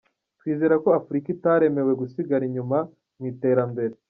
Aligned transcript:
Twizera 0.39 0.75
ko 0.83 0.89
Afurika 0.99 1.27
itaremewe 1.35 1.91
gusigara 2.01 2.43
inyuma 2.49 2.77
mu 3.17 3.25
iterambere. 3.33 3.93